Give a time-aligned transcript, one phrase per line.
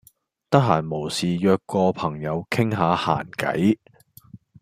[0.49, 3.77] 得閒無事約個朋友傾吓閒偈